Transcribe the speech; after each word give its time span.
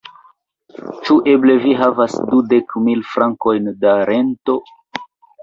Ĉu 1.09 1.17
eble 1.33 1.57
vi 1.65 1.75
havas 1.81 2.15
dudek 2.31 2.75
mil 2.89 3.05
frankojn 3.11 3.71
da 3.85 3.95
rento? 4.13 4.59